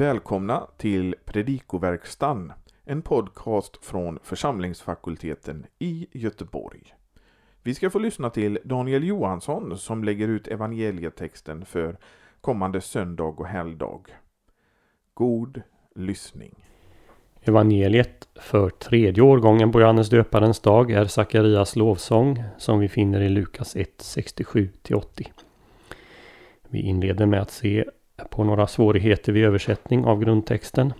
Välkomna 0.00 0.66
till 0.76 1.14
Predikoverkstan, 1.24 2.52
en 2.84 3.02
podcast 3.02 3.84
från 3.84 4.18
församlingsfakulteten 4.22 5.66
i 5.78 6.06
Göteborg. 6.12 6.80
Vi 7.62 7.74
ska 7.74 7.90
få 7.90 7.98
lyssna 7.98 8.30
till 8.30 8.58
Daniel 8.64 9.04
Johansson 9.04 9.78
som 9.78 10.04
lägger 10.04 10.28
ut 10.28 10.48
evangelietexten 10.48 11.64
för 11.64 11.98
kommande 12.40 12.80
söndag 12.80 13.24
och 13.24 13.46
helgdag. 13.46 14.00
God 15.14 15.62
lyssning. 15.94 16.54
Evangeliet 17.40 18.28
för 18.34 18.70
tredje 18.70 19.22
årgången 19.22 19.72
på 19.72 19.80
Johannes 19.80 20.10
döparens 20.10 20.60
dag 20.60 20.90
är 20.90 21.04
Sakarias 21.04 21.76
lovsång 21.76 22.42
som 22.58 22.80
vi 22.80 22.88
finner 22.88 23.20
i 23.20 23.28
Lukas 23.28 23.76
1, 23.76 23.98
67-80. 23.98 25.26
Vi 26.68 26.80
inleder 26.80 27.26
med 27.26 27.40
att 27.40 27.50
se 27.50 27.84
på 28.30 28.44
några 28.44 28.66
svårigheter 28.66 29.32
vid 29.32 29.44
översättning 29.44 30.04
av 30.04 30.24
grundtexten. 30.24 30.92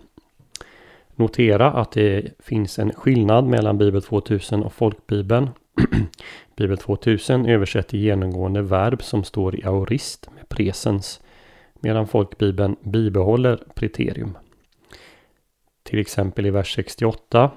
Notera 1.15 1.73
att 1.73 1.93
det 1.93 2.33
finns 2.39 2.79
en 2.79 2.93
skillnad 2.93 3.45
mellan 3.45 3.79
Bibel 3.79 4.03
2000 4.03 4.63
och 4.63 4.73
Folkbibeln. 4.73 5.51
Bibel 6.57 6.79
2000 6.79 7.47
översätter 7.47 7.99
genomgående 7.99 8.63
verb 8.63 9.03
som 9.03 9.25
står 9.25 9.61
i 9.61 9.65
aorist 9.65 10.31
med 10.35 10.49
presens 10.49 11.21
medan 11.81 12.07
Folkbibeln 12.07 12.77
bibehåller 12.83 13.63
preterium. 13.75 14.39
Till 15.83 15.99
exempel 15.99 16.47
i 16.47 16.51
vers 16.51 16.75
68 16.75 17.51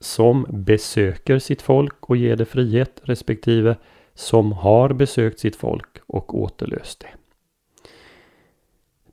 som 0.00 0.46
besöker 0.48 1.38
sitt 1.38 1.62
folk 1.62 2.10
och 2.10 2.16
ger 2.16 2.36
det 2.36 2.44
frihet 2.44 3.00
respektive 3.02 3.76
som 4.14 4.52
har 4.52 4.92
besökt 4.92 5.38
sitt 5.38 5.56
folk 5.56 5.98
och 6.06 6.38
återlöst 6.40 7.00
det. 7.00 7.25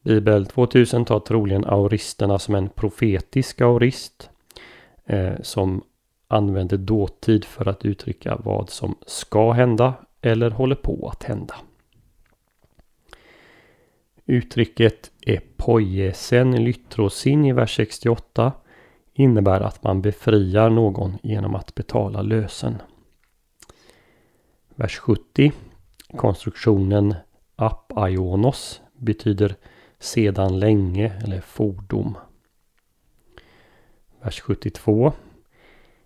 Bibel 0.04 0.46
2000 0.46 1.06
tar 1.06 1.20
troligen 1.20 1.66
auristerna 1.66 2.40
som 2.40 2.56
en 2.56 2.70
profetisk 2.70 3.62
aurist 3.62 4.30
eh, 5.06 5.34
som 5.42 5.84
använder 6.28 6.78
dåtid 6.78 7.46
för 7.46 7.68
att 7.68 7.86
uttrycka 7.86 8.38
vad 8.44 8.70
som 8.70 8.96
ska 9.06 9.52
hända 9.52 9.94
eller 10.22 10.50
håller 10.50 10.76
på 10.76 11.09
att 11.14 11.24
hända. 11.24 11.56
Uttrycket 14.26 15.12
epoiesen 15.22 16.64
lytrosin 16.64 17.46
i 17.46 17.52
vers 17.54 17.76
68 17.76 18.52
innebär 19.14 19.62
att 19.62 19.84
man 19.84 20.02
befriar 20.02 20.70
någon 20.70 21.18
genom 21.24 21.56
att 21.56 21.76
betala 21.76 22.22
lösen. 22.22 22.81
Vers 24.76 24.98
70 24.98 25.52
Konstruktionen 26.18 27.16
apaionos 27.56 28.81
betyder 28.94 29.56
sedan 30.04 30.59
länge 30.59 31.12
eller 31.23 31.42
fordom. 31.42 32.18
Vers 34.22 34.42
72. 34.42 35.14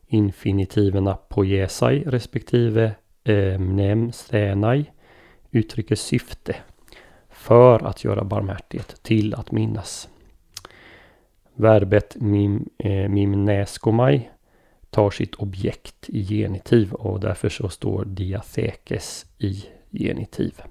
Infinitiverna 0.08 1.12
apoiesai 1.12 2.03
respektive 2.06 2.92
eh, 3.23 3.59
mnem 3.59 4.12
stänai 4.12 4.86
uttrycker 5.52 5.95
syfte 5.95 6.56
för 7.30 7.86
att 7.86 8.03
göra 8.03 8.23
barmhärtighet 8.23 9.03
till 9.03 9.34
att 9.34 9.52
minnas. 9.52 10.09
Verbet 11.56 12.16
mim, 12.16 12.70
eh, 12.78 13.09
mimnäskomai 13.09 14.30
tar 14.90 15.09
sitt 15.09 15.36
objekt 15.36 16.09
i 16.09 16.23
genitiv 16.23 16.94
och 16.94 17.20
därför 17.20 17.50
så 17.50 17.70
står 17.70 18.06
diathekes 18.06 19.25
i 19.38 19.66
genitiv. 19.91 20.62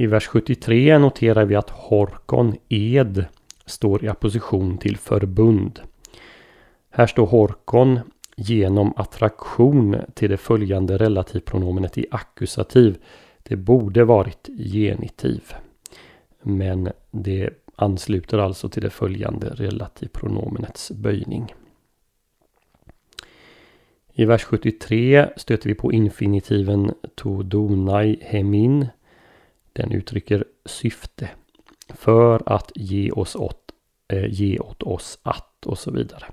I 0.00 0.06
vers 0.06 0.26
73 0.26 0.98
noterar 0.98 1.44
vi 1.44 1.54
att 1.54 1.70
horkon, 1.70 2.56
ed, 2.68 3.24
står 3.66 4.04
i 4.04 4.08
apposition 4.08 4.78
till 4.78 4.96
förbund. 4.96 5.80
Här 6.90 7.06
står 7.06 7.26
horkon 7.26 8.00
genom 8.36 8.92
attraktion 8.96 9.96
till 10.14 10.30
det 10.30 10.36
följande 10.36 10.98
relativpronomenet 10.98 11.98
i 11.98 12.06
ackusativ. 12.10 12.98
Det 13.42 13.56
borde 13.56 14.04
varit 14.04 14.48
genitiv. 14.72 15.42
Men 16.42 16.92
det 17.10 17.50
ansluter 17.76 18.38
alltså 18.38 18.68
till 18.68 18.82
det 18.82 18.90
följande 18.90 19.48
relativpronomenets 19.48 20.90
böjning. 20.90 21.54
I 24.12 24.24
vers 24.24 24.44
73 24.44 25.28
stöter 25.36 25.68
vi 25.68 25.74
på 25.74 25.92
infinitiven 25.92 26.94
to 27.14 27.42
donai 27.42 28.18
hemin 28.22 28.86
den 29.78 29.92
uttrycker 29.92 30.44
syfte. 30.64 31.30
För 31.94 32.42
att 32.46 32.72
ge 32.74 33.10
oss 33.10 33.36
åt, 33.36 33.60
eh, 34.12 34.26
ge 34.26 34.58
åt 34.58 34.82
oss 34.82 35.18
att 35.22 35.66
och 35.66 35.78
så 35.78 35.90
vidare. 35.90 36.24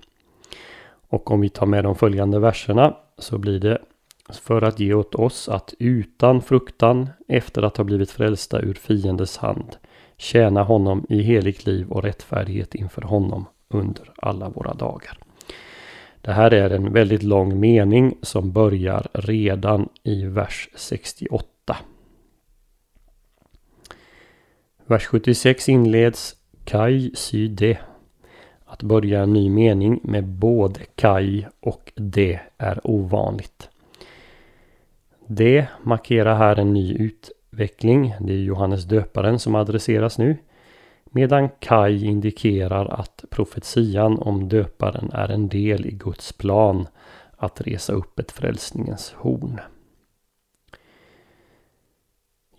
Och 1.07 1.31
om 1.31 1.41
vi 1.41 1.49
tar 1.49 1.65
med 1.65 1.83
de 1.83 1.95
följande 1.95 2.39
verserna 2.39 2.97
så 3.17 3.37
blir 3.37 3.59
det 3.59 3.81
för 4.29 4.61
att 4.61 4.79
ge 4.79 4.93
åt 4.93 5.15
oss 5.15 5.49
att 5.49 5.73
utan 5.79 6.41
fruktan 6.41 7.09
efter 7.27 7.61
att 7.61 7.77
ha 7.77 7.83
blivit 7.83 8.11
frälsta 8.11 8.59
ur 8.59 8.73
fiendens 8.73 9.37
hand 9.37 9.77
tjäna 10.17 10.63
honom 10.63 11.05
i 11.09 11.21
heligt 11.21 11.65
liv 11.65 11.91
och 11.91 12.03
rättfärdighet 12.03 12.75
inför 12.75 13.01
honom 13.01 13.45
under 13.69 14.11
alla 14.17 14.49
våra 14.49 14.73
dagar. 14.73 15.17
Det 16.21 16.31
här 16.31 16.53
är 16.53 16.69
en 16.69 16.93
väldigt 16.93 17.23
lång 17.23 17.59
mening 17.59 18.17
som 18.21 18.51
börjar 18.51 19.07
redan 19.13 19.89
i 20.03 20.25
vers 20.25 20.69
68. 20.75 21.54
Vers 24.87 25.05
76 25.05 25.69
inleds 25.69 26.35
Kai 26.63 27.11
sy 27.15 27.47
de. 27.47 27.77
Att 28.65 28.83
börja 28.83 29.21
en 29.21 29.33
ny 29.33 29.49
mening 29.49 29.99
med 30.03 30.23
både 30.23 30.79
Kai 30.95 31.45
och 31.59 31.91
det 31.95 32.39
är 32.57 32.81
ovanligt. 32.83 33.69
Det 35.27 35.67
markerar 35.83 36.35
här 36.35 36.59
en 36.59 36.73
ny 36.73 36.93
utveckling. 36.93 38.15
Det 38.19 38.33
är 38.33 38.37
Johannes 38.37 38.83
döparen 38.83 39.39
som 39.39 39.55
adresseras 39.55 40.17
nu. 40.17 40.37
Medan 41.05 41.49
Kai 41.59 42.05
indikerar 42.05 42.85
att 42.85 43.25
profetian 43.29 44.19
om 44.19 44.49
döparen 44.49 45.09
är 45.13 45.29
en 45.29 45.49
del 45.49 45.85
i 45.85 45.91
Guds 45.91 46.33
plan 46.33 46.87
att 47.37 47.61
resa 47.61 47.93
upp 47.93 48.19
ett 48.19 48.31
frälsningens 48.31 49.13
horn. 49.17 49.59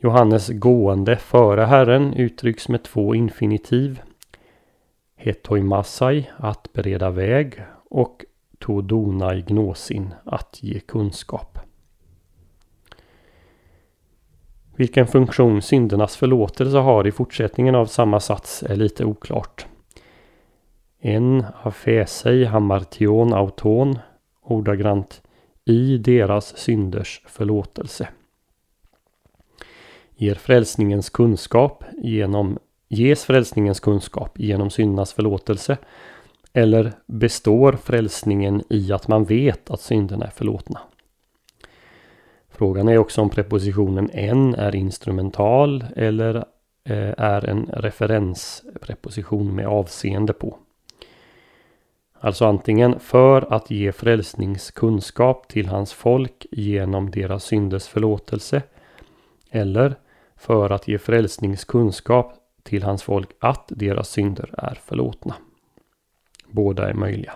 Johannes 0.06 0.48
gående 0.48 1.16
före 1.16 1.62
Herren 1.62 2.14
uttrycks 2.14 2.68
med 2.68 2.82
två 2.82 3.14
infinitiv. 3.14 4.02
Hetoimassai, 5.16 6.30
att 6.36 6.72
bereda 6.72 7.10
väg 7.10 7.62
och 7.90 8.24
todonai 8.58 9.42
gnosin, 9.42 10.14
att 10.24 10.58
ge 10.62 10.80
kunskap. 10.80 11.58
Vilken 14.76 15.06
funktion 15.06 15.62
syndernas 15.62 16.16
förlåtelse 16.16 16.78
har 16.78 17.06
i 17.06 17.12
fortsättningen 17.12 17.74
av 17.74 17.86
samma 17.86 18.20
sats 18.20 18.62
är 18.62 18.76
lite 18.76 19.04
oklart. 19.04 19.66
En 21.00 21.46
afesei 21.62 22.44
hamartion 22.44 23.32
auton 23.32 23.98
ordagrant 24.42 25.22
i 25.64 25.98
deras 25.98 26.56
synders 26.56 27.22
förlåtelse 27.26 28.08
ger 30.16 30.34
frälsningens 30.34 31.10
kunskap 31.10 31.84
genom, 31.98 32.58
ges 32.88 33.24
frälsningens 33.24 33.80
kunskap 33.80 34.38
genom 34.38 34.70
syndernas 34.70 35.12
förlåtelse? 35.12 35.76
Eller 36.52 36.92
består 37.06 37.72
frälsningen 37.72 38.62
i 38.68 38.92
att 38.92 39.08
man 39.08 39.24
vet 39.24 39.70
att 39.70 39.80
synderna 39.80 40.26
är 40.26 40.30
förlåtna? 40.30 40.80
Frågan 42.50 42.88
är 42.88 42.98
också 42.98 43.20
om 43.20 43.30
prepositionen 43.30 44.10
en 44.10 44.54
är 44.54 44.74
instrumental 44.74 45.84
eller 45.96 46.36
eh, 46.84 47.14
är 47.18 47.48
en 47.48 47.66
referenspreposition 47.72 49.54
med 49.54 49.66
avseende 49.66 50.32
på. 50.32 50.58
Alltså 52.20 52.44
antingen 52.44 53.00
för 53.00 53.52
att 53.52 53.70
ge 53.70 53.92
frälsningskunskap 53.92 55.48
till 55.48 55.68
hans 55.68 55.92
folk 55.92 56.46
genom 56.50 57.10
deras 57.10 57.44
synders 57.44 57.86
förlåtelse 57.88 58.62
eller 59.50 59.96
för 60.36 60.70
att 60.70 60.88
ge 60.88 60.98
frälsningskunskap 60.98 62.34
till 62.62 62.82
hans 62.82 63.02
folk 63.02 63.30
att 63.40 63.64
deras 63.68 64.10
synder 64.10 64.54
är 64.58 64.74
förlåtna. 64.74 65.34
Båda 66.46 66.88
är 66.88 66.94
möjliga. 66.94 67.32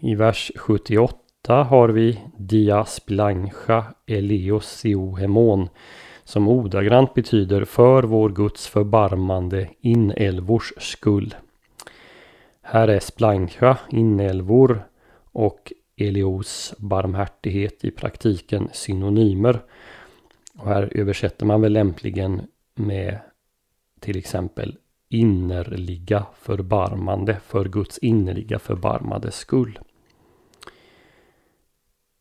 I 0.00 0.14
vers 0.14 0.52
78 0.56 1.62
har 1.62 1.88
vi 1.88 2.20
Dias 2.36 3.06
blancha 3.06 3.84
eleos 4.06 4.66
seohemon 4.66 5.68
som 6.24 6.48
ordagrant 6.48 7.14
betyder 7.14 7.64
för 7.64 8.02
vår 8.02 8.28
Guds 8.28 8.66
förbarmande 8.66 9.68
inälvors 9.80 10.72
skull. 10.78 11.34
Här 12.62 12.88
är 12.88 13.00
splancha 13.00 13.78
inälvor 13.90 14.82
och 15.32 15.72
Elios 16.00 16.74
barmhärtighet 16.78 17.84
i 17.84 17.90
praktiken 17.90 18.68
synonymer. 18.72 19.62
Och 20.58 20.68
här 20.68 20.92
översätter 20.94 21.46
man 21.46 21.60
väl 21.60 21.72
lämpligen 21.72 22.42
med 22.74 23.18
till 24.00 24.18
exempel 24.18 24.76
innerliga 25.08 26.26
förbarmande 26.40 27.40
för 27.46 27.64
Guds 27.64 27.98
innerliga 27.98 28.58
förbarmades 28.58 29.34
skull. 29.34 29.78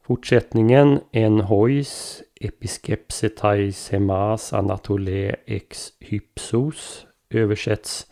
Fortsättningen 0.01 0.99
en 1.11 1.39
hois 1.39 2.23
episkepsetais 2.41 3.89
hemas 3.89 4.53
anatole 4.53 5.35
ex 5.45 5.93
hypsos 5.99 7.05
översätts 7.29 8.07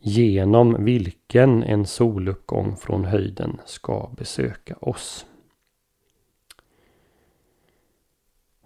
genom 0.00 0.84
vilken 0.84 1.62
en 1.62 1.86
soluppgång 1.86 2.76
från 2.76 3.04
höjden 3.04 3.60
ska 3.64 4.10
besöka 4.16 4.76
oss. 4.80 5.26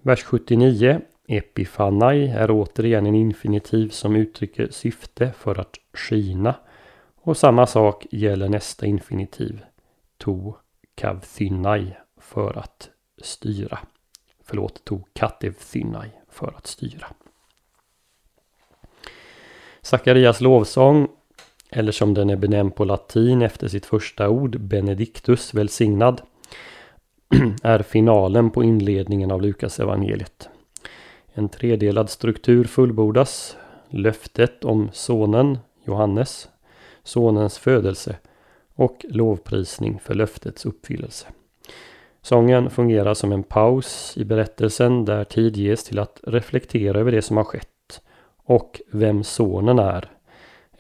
Vers 0.03 0.23
79 0.25 1.01
Epifanai 1.33 2.29
är 2.29 2.51
återigen 2.51 3.07
en 3.07 3.15
infinitiv 3.15 3.89
som 3.89 4.17
uttrycker 4.17 4.69
syfte 4.71 5.33
för 5.33 5.61
att 5.61 5.79
skina. 5.93 6.55
Och 7.17 7.37
samma 7.37 7.67
sak 7.67 8.07
gäller 8.11 8.49
nästa 8.49 8.87
infinitiv. 8.87 9.65
To 10.19 10.55
kavthynai 10.95 11.97
för 12.21 12.59
att 12.59 12.91
styra. 13.23 13.79
Förlåt, 14.45 14.85
to 14.85 15.01
katevthynai 15.13 16.11
för 16.29 16.55
att 16.57 16.67
styra. 16.67 17.07
Sakarias 19.83 20.41
lovsång, 20.41 21.09
eller 21.73 21.93
som 21.93 22.15
den 22.15 22.31
är 22.31 22.37
benämnd 22.37 22.75
på 22.75 22.85
latin 22.85 23.43
efter 23.43 23.69
sitt 23.69 23.87
första 23.87 24.29
ord, 24.29 24.61
Benedictus 24.61 25.55
välsignad, 25.55 26.21
är 27.63 27.83
finalen 27.83 28.51
på 28.51 28.65
inledningen 28.65 29.31
av 29.31 29.43
Lukas 29.43 29.81
evangeliet. 29.81 30.49
En 31.33 31.49
tredelad 31.49 32.11
struktur 32.11 32.65
fullbordas. 32.65 33.57
Löftet 33.89 34.65
om 34.65 34.89
sonen 34.93 35.59
Johannes, 35.85 36.49
sonens 37.03 37.59
födelse 37.59 38.17
och 38.75 39.05
lovprisning 39.09 40.01
för 40.01 40.15
löftets 40.15 40.67
uppfyllelse. 40.67 41.27
Sången 42.23 42.71
fungerar 42.71 43.15
som 43.15 43.33
en 43.33 43.43
paus 43.43 44.15
i 44.17 44.25
berättelsen 44.25 45.05
där 45.05 45.25
tid 45.25 45.57
ges 45.57 45.85
till 45.85 45.99
att 45.99 46.21
reflektera 46.23 47.01
över 47.01 47.13
det 47.13 47.23
som 47.23 47.37
har 47.37 47.45
skett 47.45 48.01
och 48.45 48.81
vem 48.93 49.25
sonen 49.25 49.79
är. 49.79 50.11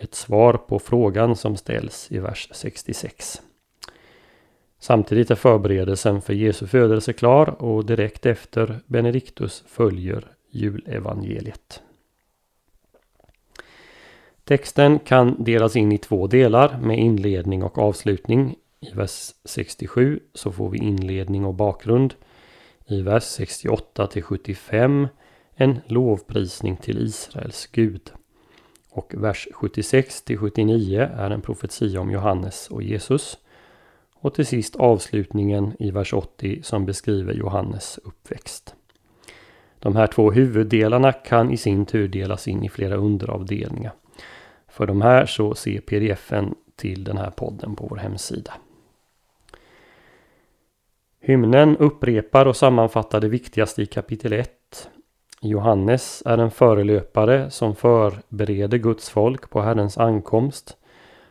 Ett 0.03 0.15
svar 0.15 0.53
på 0.53 0.79
frågan 0.79 1.37
som 1.37 1.57
ställs 1.57 2.13
i 2.13 2.19
vers 2.19 2.49
66. 2.53 3.43
Samtidigt 4.79 5.31
är 5.31 5.35
förberedelsen 5.35 6.23
för 6.23 6.33
Jesu 6.33 6.67
födelse 6.67 7.13
klar 7.13 7.63
och 7.63 7.87
direkt 7.87 8.27
efter 8.27 8.81
Benediktus 8.87 9.65
följer 9.67 10.27
julevangeliet. 10.51 11.83
Texten 14.45 14.99
kan 14.99 15.45
delas 15.45 15.77
in 15.77 15.93
i 15.93 15.99
två 15.99 16.27
delar 16.27 16.79
med 16.79 16.99
inledning 16.99 17.63
och 17.63 17.79
avslutning. 17.79 18.57
I 18.81 18.91
vers 18.95 19.35
67 19.45 20.21
så 20.35 20.53
får 20.53 20.71
vi 20.71 20.79
inledning 20.79 21.45
och 21.45 21.55
bakgrund. 21.55 22.15
I 22.87 23.03
vers 23.03 23.25
68 23.25 24.07
till 24.07 24.23
75 24.23 25.09
en 25.55 25.81
lovprisning 25.87 26.77
till 26.77 26.99
Israels 26.99 27.67
Gud. 27.67 28.13
Och 28.91 29.15
vers 29.17 29.49
76 29.53 30.23
till 30.23 30.39
79 30.39 31.11
är 31.17 31.31
en 31.31 31.41
profetia 31.41 32.01
om 32.01 32.11
Johannes 32.11 32.69
och 32.69 32.83
Jesus. 32.83 33.39
Och 34.15 34.35
till 34.35 34.47
sist 34.47 34.77
avslutningen 34.77 35.77
i 35.79 35.91
vers 35.91 36.13
80 36.13 36.63
som 36.63 36.87
beskriver 36.87 37.35
Johannes 37.35 37.99
uppväxt. 38.05 38.75
De 39.79 39.97
här 39.97 40.07
två 40.07 40.31
huvuddelarna 40.31 41.13
kan 41.13 41.51
i 41.51 41.57
sin 41.57 41.87
tur 41.87 42.09
delas 42.09 42.49
in 42.49 42.65
i 42.65 42.69
flera 42.69 42.97
underavdelningar. 42.97 43.93
För 44.69 44.87
de 44.87 45.03
här 45.03 45.27
så 45.27 45.55
se 45.55 45.81
pdfen 45.81 46.55
till 46.77 47.05
den 47.05 47.17
här 47.17 47.31
podden 47.31 47.77
på 47.77 47.87
vår 47.87 47.97
hemsida. 47.97 48.53
Hymnen 51.21 51.77
upprepar 51.77 52.47
och 52.47 52.57
sammanfattar 52.57 53.21
det 53.21 53.29
viktigaste 53.29 53.83
i 53.83 53.87
kapitel 53.87 54.33
1. 54.33 54.91
Johannes 55.43 56.23
är 56.27 56.39
en 56.39 56.51
förelöpare 56.51 57.51
som 57.51 57.75
förbereder 57.75 58.79
Guds 58.79 59.11
folk 59.11 59.51
på 59.51 59.61
Herrens 59.61 59.99
ankomst. 59.99 60.77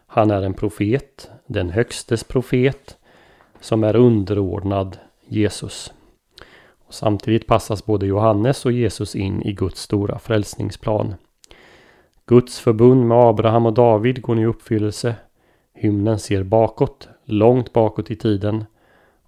Han 0.08 0.32
är 0.32 0.42
en 0.42 0.54
profet, 0.54 1.32
den 1.46 1.70
högstes 1.70 2.24
profet, 2.24 2.98
som 3.60 3.84
är 3.84 3.96
underordnad 3.96 4.98
Jesus. 5.28 5.94
Och 6.88 6.94
samtidigt 6.94 7.48
passas 7.48 7.86
både 7.86 8.06
Johannes 8.06 8.66
och 8.66 8.72
Jesus 8.72 9.16
in 9.16 9.42
i 9.42 9.54
Guds 9.54 9.82
stora 9.82 10.20
frälsningsplan. 10.20 11.16
Guds 12.26 12.60
förbund 12.60 13.08
med 13.08 13.18
Abraham 13.18 13.66
och 13.66 13.74
David 13.74 14.22
går 14.22 14.36
nu 14.36 14.42
i 14.42 14.46
uppfyllelse. 14.46 15.16
Hymnen 15.74 16.20
ser 16.20 16.44
bakåt, 16.44 17.10
långt 17.26 17.74
bakåt 17.74 18.12
i 18.12 18.16
tiden 18.16 18.66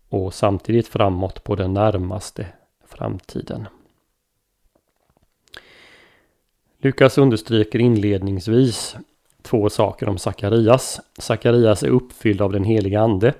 och 0.09 0.33
samtidigt 0.33 0.87
framåt 0.87 1.43
på 1.43 1.55
den 1.55 1.73
närmaste 1.73 2.45
framtiden. 2.85 3.67
Lukas 6.83 7.17
understryker 7.17 7.79
inledningsvis 7.79 8.95
två 9.41 9.69
saker 9.69 10.09
om 10.09 10.17
Sakarias. 10.17 10.99
Sakarias 11.17 11.83
är 11.83 11.87
uppfylld 11.87 12.41
av 12.41 12.51
den 12.51 12.63
heliga 12.63 13.01
Ande. 13.01 13.33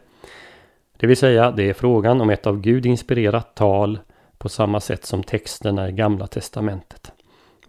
Det 0.98 1.08
vill 1.08 1.18
säga, 1.18 1.52
det 1.52 1.70
är 1.70 1.74
frågan 1.74 2.22
om 2.22 2.30
ett 2.30 2.48
av 2.48 2.62
Gud 2.62 2.86
inspirerat 2.86 3.56
tal 3.56 4.00
på 4.38 4.50
samma 4.50 4.80
sätt 4.80 5.06
som 5.06 5.24
texterna 5.24 5.90
i 5.90 5.92
Gamla 5.92 6.28
Testamentet. 6.28 7.12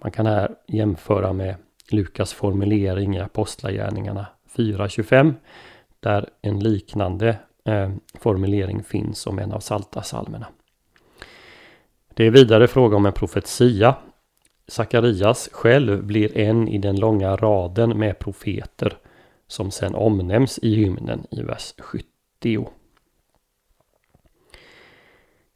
Man 0.02 0.12
kan 0.12 0.26
här 0.26 0.50
jämföra 0.68 1.32
med 1.32 1.54
Lukas 1.90 2.32
formulering 2.32 3.16
i 3.16 3.20
Apostlagärningarna 3.20 4.26
4.25 4.56 5.34
där 6.00 6.28
en 6.42 6.60
liknande 6.60 7.38
eh, 7.64 7.90
formulering 8.20 8.84
finns 8.84 9.26
om 9.26 9.38
en 9.38 9.52
av 9.52 9.60
Saltasalmerna. 9.60 10.46
Det 12.14 12.26
är 12.26 12.30
vidare 12.30 12.68
fråga 12.68 12.96
om 12.96 13.06
en 13.06 13.12
profetia. 13.12 13.96
Sakarias 14.68 15.48
själv 15.52 16.04
blir 16.04 16.38
en 16.38 16.68
i 16.68 16.78
den 16.78 17.00
långa 17.00 17.36
raden 17.36 17.98
med 17.98 18.18
profeter 18.18 18.98
som 19.46 19.70
sen 19.70 19.94
omnämns 19.94 20.58
i 20.62 20.74
hymnen 20.74 21.26
i 21.30 21.42
vers 21.42 21.74
70. 21.78 22.68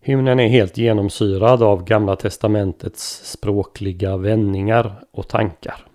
Hymnen 0.00 0.40
är 0.40 0.48
helt 0.48 0.78
genomsyrad 0.78 1.62
av 1.62 1.84
Gamla 1.84 2.16
Testamentets 2.16 3.30
språkliga 3.32 4.16
vändningar 4.16 5.04
och 5.10 5.28
tankar. 5.28 5.86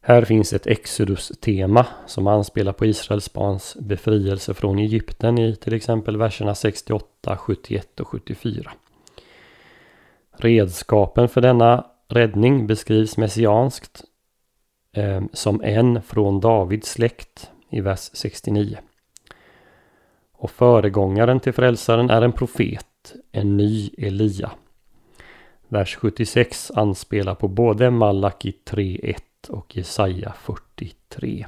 Här 0.00 0.24
finns 0.24 0.52
ett 0.52 0.66
Exodus-tema 0.66 1.86
som 2.06 2.26
anspelar 2.26 2.72
på 2.72 2.86
Israels 2.86 3.32
barns 3.32 3.76
befrielse 3.80 4.54
från 4.54 4.78
Egypten 4.78 5.38
i 5.38 5.56
till 5.56 5.74
exempel 5.74 6.16
verserna 6.16 6.54
68, 6.54 7.36
71 7.36 8.00
och 8.00 8.08
74. 8.08 8.72
Redskapen 10.40 11.28
för 11.28 11.40
denna 11.40 11.86
räddning 12.08 12.66
beskrivs 12.66 13.16
messianskt 13.16 14.04
eh, 14.92 15.22
som 15.32 15.62
en 15.62 16.02
från 16.02 16.40
Davids 16.40 16.90
släkt 16.90 17.50
i 17.70 17.80
vers 17.80 18.10
69. 18.12 18.78
Och 20.32 20.50
föregångaren 20.50 21.40
till 21.40 21.52
frälsaren 21.52 22.10
är 22.10 22.22
en 22.22 22.32
profet 22.32 23.14
en 23.32 23.56
ny 23.56 23.90
Elia. 23.98 24.50
Vers 25.68 25.96
76 25.96 26.70
anspelar 26.74 27.34
på 27.34 27.48
både 27.48 27.90
Malaki 27.90 28.54
3.1 28.64 29.16
och 29.48 29.76
Jesaja 29.76 30.32
43. 30.42 31.46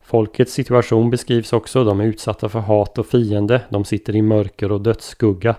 Folkets 0.00 0.52
situation 0.52 1.10
beskrivs 1.10 1.52
också. 1.52 1.84
De 1.84 2.00
är 2.00 2.04
utsatta 2.04 2.48
för 2.48 2.58
hat 2.58 2.98
och 2.98 3.06
fiende. 3.06 3.62
De 3.68 3.84
sitter 3.84 4.16
i 4.16 4.22
mörker 4.22 4.72
och 4.72 4.80
dödsskugga. 4.80 5.56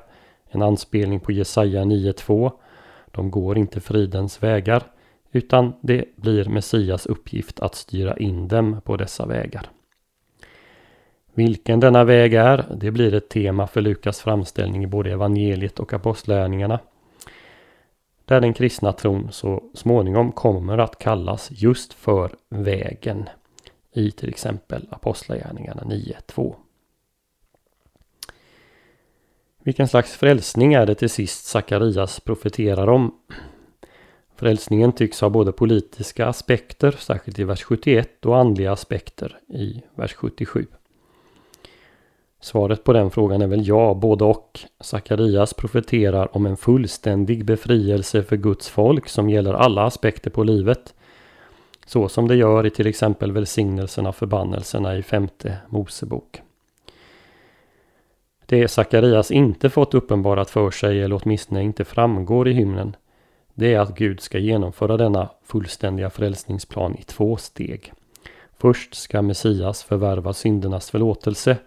En 0.53 0.61
anspelning 0.61 1.19
på 1.19 1.31
Jesaja 1.31 1.83
9.2. 1.83 2.51
De 3.11 3.31
går 3.31 3.57
inte 3.57 3.81
fridens 3.81 4.43
vägar. 4.43 4.83
Utan 5.31 5.73
det 5.81 6.05
blir 6.15 6.45
Messias 6.45 7.05
uppgift 7.05 7.59
att 7.59 7.75
styra 7.75 8.17
in 8.17 8.47
dem 8.47 8.81
på 8.83 8.97
dessa 8.97 9.25
vägar. 9.25 9.69
Vilken 11.33 11.79
denna 11.79 12.03
väg 12.03 12.33
är, 12.33 12.65
det 12.75 12.91
blir 12.91 13.13
ett 13.13 13.29
tema 13.29 13.67
för 13.67 13.81
Lukas 13.81 14.19
framställning 14.19 14.83
i 14.83 14.87
både 14.87 15.11
evangeliet 15.11 15.79
och 15.79 15.93
apostlärningarna. 15.93 16.79
Där 18.25 18.41
den 18.41 18.53
kristna 18.53 18.93
tron 18.93 19.31
så 19.31 19.63
småningom 19.73 20.31
kommer 20.31 20.77
att 20.77 20.99
kallas 20.99 21.49
just 21.51 21.93
för 21.93 22.31
vägen 22.49 23.29
i 23.93 24.11
till 24.11 24.29
exempel 24.29 24.87
Apostlagärningarna 24.91 25.81
9.2. 25.81 26.55
Vilken 29.65 29.87
slags 29.87 30.11
frälsning 30.11 30.73
är 30.73 30.85
det 30.85 30.95
till 30.95 31.09
sist 31.09 31.45
Sakarias 31.45 32.19
profeterar 32.19 32.87
om? 32.87 33.13
Frälsningen 34.35 34.91
tycks 34.91 35.21
ha 35.21 35.29
både 35.29 35.51
politiska 35.51 36.27
aspekter, 36.27 36.91
särskilt 36.91 37.39
i 37.39 37.43
vers 37.43 37.63
71, 37.63 38.25
och 38.25 38.37
andliga 38.37 38.71
aspekter 38.71 39.39
i 39.47 39.83
vers 39.95 40.13
77. 40.13 40.65
Svaret 42.39 42.83
på 42.83 42.93
den 42.93 43.11
frågan 43.11 43.41
är 43.41 43.47
väl 43.47 43.67
ja, 43.67 43.93
både 43.93 44.23
och. 44.23 44.59
Sakarias 44.79 45.53
profeterar 45.53 46.37
om 46.37 46.45
en 46.45 46.57
fullständig 46.57 47.45
befrielse 47.45 48.23
för 48.23 48.37
Guds 48.37 48.69
folk 48.69 49.09
som 49.09 49.29
gäller 49.29 49.53
alla 49.53 49.83
aspekter 49.83 50.29
på 50.29 50.43
livet. 50.43 50.93
Så 51.85 52.09
som 52.09 52.27
det 52.27 52.35
gör 52.35 52.65
i 52.65 52.69
till 52.69 52.87
exempel 52.87 53.31
välsignelserna 53.31 54.09
och 54.09 54.15
förbannelserna 54.15 54.97
i 54.97 55.03
femte 55.03 55.57
Mosebok. 55.69 56.42
Det 58.53 58.67
Sakarias 58.67 59.31
inte 59.31 59.69
fått 59.69 59.93
uppenbarat 59.93 60.49
för 60.49 60.71
sig 60.71 61.01
eller 61.01 61.19
åtminstone 61.23 61.63
inte 61.63 61.85
framgår 61.85 62.47
i 62.47 62.53
hymnen 62.53 62.95
det 63.53 63.73
är 63.73 63.79
att 63.79 63.95
Gud 63.95 64.21
ska 64.21 64.37
genomföra 64.37 64.97
denna 64.97 65.29
fullständiga 65.43 66.09
frälsningsplan 66.09 66.95
i 66.95 67.03
två 67.03 67.37
steg. 67.37 67.93
Först 68.57 68.93
ska 68.93 69.21
Messias 69.21 69.83
förvärva 69.83 70.33
syndernas 70.33 70.91
förlåtelse, 70.91 71.57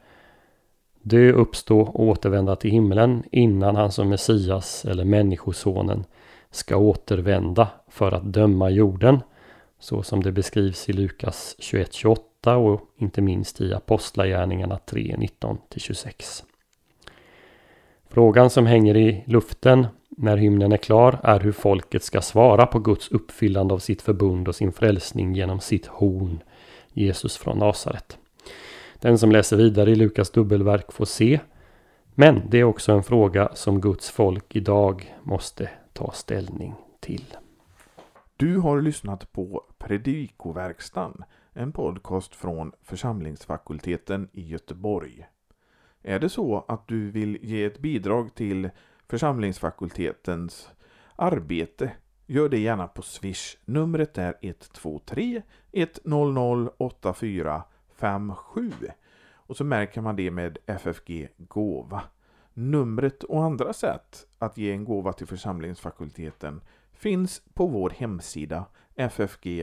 dö, 1.03 1.33
uppstå 1.33 1.81
och 1.81 2.01
återvända 2.01 2.57
till 2.57 2.71
himlen 2.71 3.23
innan 3.31 3.77
han 3.77 3.93
som 3.93 4.09
Messias 4.09 4.85
eller 4.85 5.05
Människosonen 5.05 6.05
ska 6.51 6.77
återvända 6.77 7.69
för 7.89 8.13
att 8.13 8.33
döma 8.33 8.71
jorden, 8.71 9.21
så 9.79 10.03
som 10.03 10.23
det 10.23 10.33
beskrivs 10.33 10.89
i 10.89 10.93
Lukas 10.93 11.57
21-28 11.59 12.55
och 12.55 12.81
inte 12.99 13.21
minst 13.21 13.61
i 13.61 13.75
Apostlagärningarna 13.75 14.79
3, 14.79 15.17
19-26. 15.19 16.43
Frågan 18.09 18.51
som 18.51 18.67
hänger 18.67 18.97
i 18.97 19.25
luften 19.27 19.87
när 20.09 20.37
hymnen 20.37 20.73
är 20.73 20.77
klar 20.77 21.21
är 21.23 21.41
hur 21.41 21.53
folket 21.53 22.03
ska 22.03 22.21
svara 22.21 22.67
på 22.67 22.79
Guds 22.79 23.09
uppfyllande 23.09 23.75
av 23.75 23.79
sitt 23.79 24.03
förbund 24.03 24.49
och 24.49 24.55
sin 24.55 24.73
frälsning 24.73 25.35
genom 25.35 25.61
sitt 25.61 25.87
horn, 25.87 26.43
Jesus 26.93 27.37
från 27.37 27.59
Nasaret. 27.59 28.19
Den 29.01 29.19
som 29.19 29.33
läser 29.33 29.57
vidare 29.57 29.91
i 29.91 29.95
Lukas 29.95 30.31
dubbelverk 30.31 30.93
får 30.93 31.05
se. 31.05 31.41
Men 32.15 32.43
det 32.51 32.59
är 32.59 32.65
också 32.65 32.93
en 32.93 33.03
fråga 33.03 33.51
som 33.55 33.81
Guds 33.81 34.11
folk 34.11 34.57
idag 34.57 35.15
måste 35.23 35.71
ta 35.93 36.13
ställning 36.13 36.75
till. 37.01 37.25
Du 38.37 38.59
har 38.59 38.81
lyssnat 38.81 39.33
på 39.33 39.65
Predikoverkstan, 39.79 41.25
en 41.53 41.73
podcast 41.73 42.35
från 42.35 42.73
församlingsfakulteten 42.83 44.29
i 44.33 44.49
Göteborg. 44.49 45.27
Är 46.07 46.19
det 46.19 46.29
så 46.29 46.65
att 46.69 46.89
du 46.89 47.11
vill 47.11 47.39
ge 47.43 47.65
ett 47.65 47.79
bidrag 47.79 48.35
till 48.35 48.71
församlingsfakultetens 49.09 50.71
arbete 51.17 51.93
Gör 52.29 52.49
det 52.49 52.59
gärna 52.59 52.87
på 52.89 53.03
Swish. 53.03 53.57
Numret 53.65 54.19
är 54.19 54.35
123 54.41 55.43
100 55.73 56.71
8457 56.77 58.73
och 59.33 59.57
så 59.57 59.65
märker 59.65 60.01
man 60.01 60.17
det 60.17 60.31
med 60.31 60.59
FFG 60.67 61.29
Gåva. 61.37 62.03
Numret 62.55 63.23
och 63.23 63.45
andra 63.45 63.73
sätt 63.73 64.27
att 64.39 64.59
ge 64.59 64.73
en 64.73 64.85
gåva 64.85 65.13
till 65.13 65.27
församlingsfakulteten 65.27 66.61
finns 66.93 67.43
på 67.55 67.67
vår 67.67 67.91
hemsida 67.91 68.65
ffg.se. 68.97 69.59